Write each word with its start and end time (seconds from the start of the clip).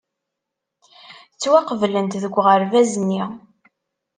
Ttwaqeblent 1.33 2.13
deg 2.23 2.33
uɣerbaz-nni. 2.39 3.23